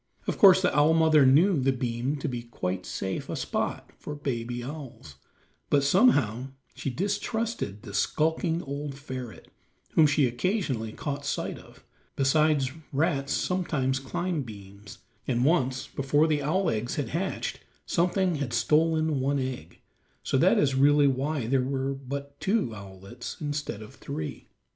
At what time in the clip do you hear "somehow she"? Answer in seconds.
5.83-6.89